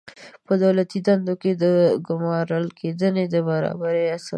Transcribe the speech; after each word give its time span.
په 0.45 0.53
دولتي 0.63 0.97
دندو 1.07 1.33
کې 1.41 1.51
د 1.63 1.65
ګمارل 2.07 2.65
کېدنې 2.79 3.25
د 3.33 3.35
برابرۍ 3.49 4.05
اصل 4.17 4.29